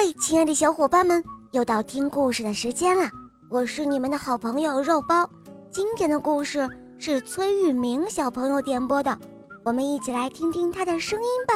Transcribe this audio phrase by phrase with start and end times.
[0.00, 1.20] 嗨亲爱的小伙伴们，
[1.50, 3.02] 又到听故事的时间了。
[3.50, 5.28] 我是你们的好朋友肉包。
[5.72, 6.68] 今天的故事
[7.00, 9.18] 是崔玉明小朋友点播的，
[9.64, 11.54] 我们一起来听听他的声音吧。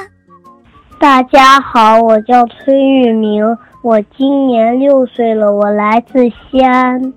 [0.99, 3.45] 大家好，我叫崔玉明，
[3.81, 7.15] 我今年六岁了，我来自西安。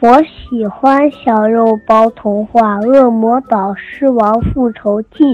[0.00, 5.24] 我喜欢小肉包童话《恶魔岛狮王复仇记》，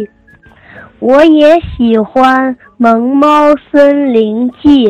[0.99, 4.89] 我也喜欢《萌猫森林记》。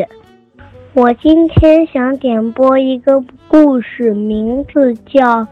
[0.93, 5.43] 我今天想点播一个故事，名字叫《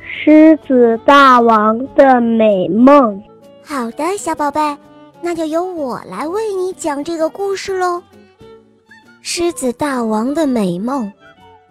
[0.00, 3.20] 狮子大王的美梦》。
[3.64, 4.60] 好的，小宝贝，
[5.20, 7.98] 那就由我来为你讲这个故事喽。
[9.20, 11.04] 《狮子大王的美梦》，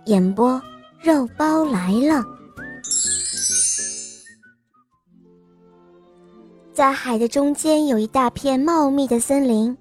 [0.04, 0.62] 演播
[1.02, 2.22] 肉包来了。
[6.74, 9.78] 在海的中间有一大片茂密的森林，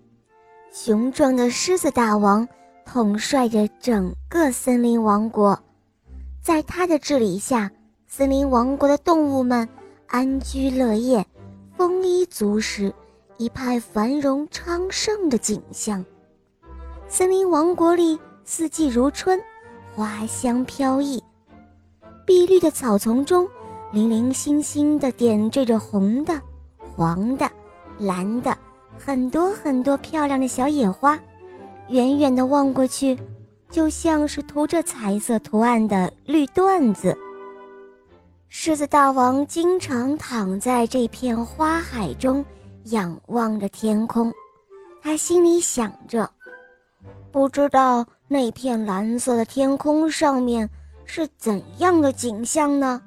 [0.73, 2.46] 雄壮的狮子大王。
[2.91, 5.62] 统帅着整个森林王国，
[6.40, 7.71] 在他的治理下，
[8.07, 9.68] 森林王国的动物们
[10.07, 11.27] 安居乐业，
[11.77, 12.90] 丰衣足食，
[13.37, 16.02] 一派繁荣昌盛的景象。
[17.09, 19.38] 森林王国里四季如春，
[19.95, 21.23] 花香飘逸，
[22.24, 23.46] 碧绿的草丛中，
[23.93, 26.40] 零零星星地点缀着红的、
[26.79, 27.46] 黄的、
[27.99, 28.57] 蓝的，
[28.99, 31.21] 很多很多漂亮的小野花。
[31.88, 33.18] 远远的望过去，
[33.70, 37.16] 就像是涂着彩色图案的绿缎子。
[38.48, 42.44] 狮子大王经常躺在这片花海中，
[42.84, 44.32] 仰望着天空。
[45.02, 46.28] 他心里想着：
[47.30, 50.68] 不知道那片蓝色的天空上面
[51.04, 53.00] 是怎样的景象呢？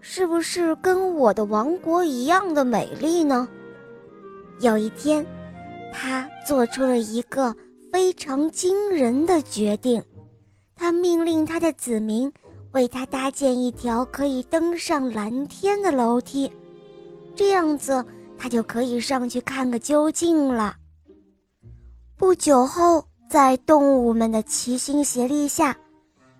[0.00, 3.46] 是不是跟我的王国一样的美丽呢？
[4.60, 5.24] 有一天，
[5.92, 7.54] 他做出了一个。
[7.92, 10.02] 非常惊人的决定，
[10.76, 12.32] 他命令他的子民
[12.72, 16.50] 为他搭建一条可以登上蓝天的楼梯，
[17.34, 18.04] 这样子
[18.38, 20.76] 他就可以上去看个究竟了。
[22.16, 25.76] 不久后，在动物们的齐心协力下，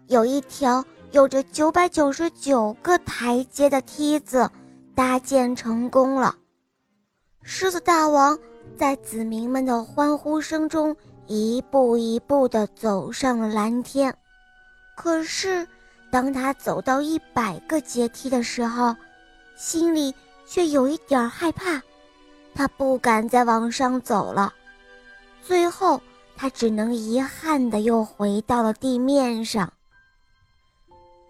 [0.07, 4.49] 有一条有着九百九十九个台阶的梯子
[4.95, 6.37] 搭建成功了。
[7.43, 8.39] 狮子大王
[8.77, 10.97] 在子民们的欢呼声中。
[11.33, 14.13] 一步一步地走上了蓝天，
[14.97, 15.65] 可是，
[16.11, 18.97] 当他走到一百个阶梯的时候，
[19.57, 20.13] 心里
[20.45, 21.81] 却有一点害怕，
[22.53, 24.53] 他不敢再往上走了。
[25.41, 26.03] 最后，
[26.37, 29.73] 他只能遗憾地又回到了地面上。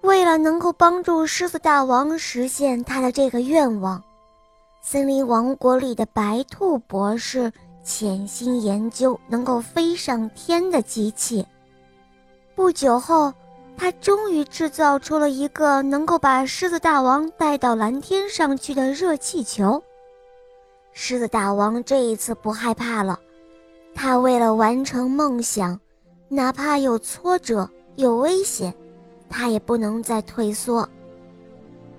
[0.01, 4.03] 为了能够帮助狮子大王实现他的这个愿望，
[4.81, 7.53] 森林王国里的白兔博士。
[7.91, 11.45] 潜心研究能够飞上天的机器。
[12.55, 13.35] 不久后，
[13.77, 19.83] 他终于制造出了一个能够把狮子大王带到蓝天上去的热气球。
[20.93, 23.19] 狮子大王这一次不害怕了，
[23.93, 25.81] 他为了完成梦想，
[26.29, 28.73] 哪怕有挫折、有危险，
[29.29, 30.89] 他也不能再退缩。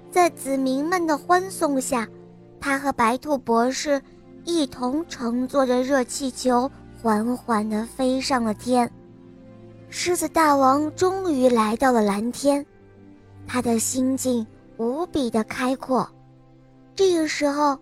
[0.09, 2.07] 在子民们的欢送下，
[2.61, 4.01] 他和白兔博士。
[4.43, 6.69] 一同乘坐着热气球，
[7.01, 8.91] 缓缓地飞上了天。
[9.89, 12.65] 狮子大王终于来到了蓝天，
[13.45, 14.45] 他的心境
[14.77, 16.09] 无比的开阔。
[16.95, 17.77] 这个时候，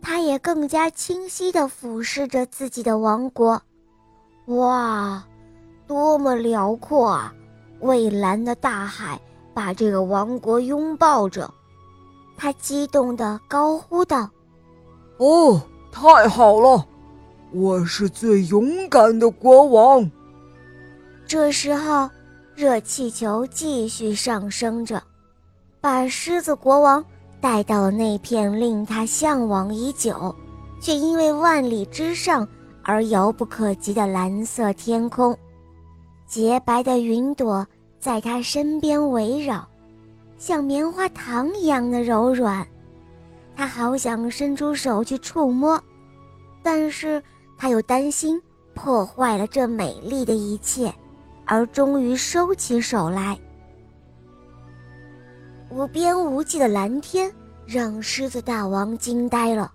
[0.00, 3.60] 他也更加清晰地俯视着自己的王国。
[4.46, 5.24] 哇，
[5.86, 7.34] 多么辽阔啊！
[7.80, 9.20] 蔚蓝的大海
[9.52, 11.52] 把这个王国拥抱着，
[12.36, 14.28] 他激动地高呼道
[15.18, 15.60] ：“哦！”
[15.94, 16.84] 太好了，
[17.52, 20.10] 我是最勇敢的国王。
[21.24, 22.10] 这时候，
[22.56, 25.00] 热气球继续上升着，
[25.80, 27.02] 把狮子国王
[27.40, 30.34] 带到了那片令他向往已久，
[30.80, 32.46] 却因为万里之上
[32.82, 35.38] 而遥不可及的蓝色天空。
[36.26, 37.64] 洁白的云朵
[38.00, 39.64] 在他身边围绕，
[40.38, 42.66] 像棉花糖一样的柔软。
[43.56, 45.80] 他好想伸出手去触摸，
[46.64, 47.22] 但是
[47.56, 48.42] 他又担心
[48.74, 50.92] 破坏了这美丽的一切，
[51.44, 53.38] 而终于收起手来。
[55.68, 57.30] 无边无际的蓝天
[57.66, 59.70] 让狮子大王惊呆了，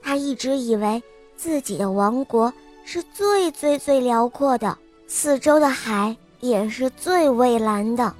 [0.00, 1.02] 他一直以为
[1.36, 2.52] 自己的王国
[2.84, 8.14] 是最最最辽阔的，四周的海也是最蔚蓝的，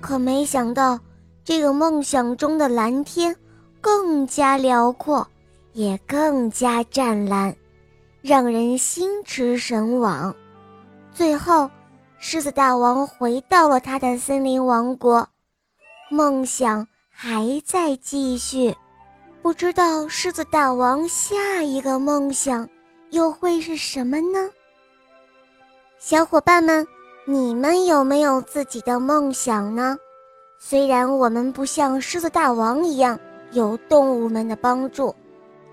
[0.00, 0.98] 可没想到
[1.44, 3.36] 这个梦想中的蓝天。
[3.80, 5.26] 更加辽阔，
[5.72, 7.54] 也更加湛蓝，
[8.20, 10.34] 让人心驰神往。
[11.12, 11.70] 最后，
[12.18, 15.26] 狮子大王回到了他的森林王国，
[16.10, 18.74] 梦想还在继续。
[19.42, 22.68] 不知道狮子大王下一个梦想
[23.10, 24.48] 又会是什么呢？
[25.98, 26.86] 小伙伴们，
[27.24, 29.96] 你们有没有自己的梦想呢？
[30.58, 33.18] 虽然我们不像狮子大王一样
[33.50, 35.12] 有动物们的帮助，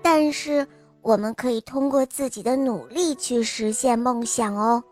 [0.02, 0.66] 但是
[1.02, 4.82] 我们可以通过自己的努力去实现梦想哦。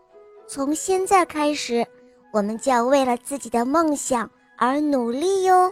[0.47, 1.85] 从现在开始，
[2.31, 5.71] 我们就要为了自己的梦想而努力哟。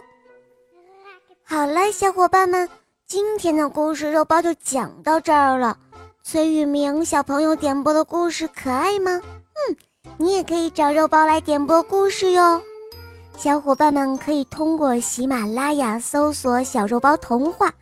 [1.42, 2.68] 好了，小伙伴们，
[3.06, 5.76] 今天的故事肉包就讲到这儿了。
[6.22, 9.20] 崔雨明小朋友点播的故事可爱吗？
[9.68, 9.76] 嗯，
[10.18, 12.60] 你也可以找肉包来点播故事哟。
[13.36, 17.72] 小伙伴们可以通过喜马拉雅搜索“小肉包童话”，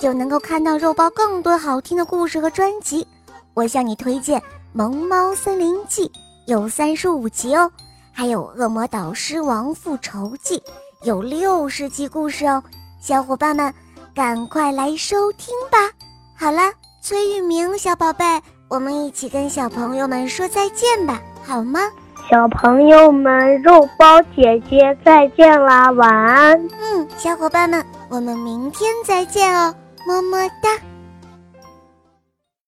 [0.00, 3.06] 就能够看到肉包更多好听的故事和专辑。
[3.52, 4.40] 我向你推荐
[4.72, 6.08] 《萌猫森林记》，
[6.46, 7.68] 有三十五集哦；
[8.10, 10.56] 还有《恶魔导师王复仇记》，
[11.04, 12.62] 有六十集故事哦。
[12.98, 13.72] 小伙伴们，
[14.14, 15.78] 赶快来收听吧！
[16.34, 18.24] 好了，崔玉明小宝贝，
[18.68, 21.80] 我们一起跟小朋友们说再见吧，好吗？
[22.30, 26.56] 小朋友们，肉包姐姐再见啦，晚安。
[26.80, 29.74] 嗯，小伙伴们，我们明天再见哦，
[30.06, 30.89] 么么哒。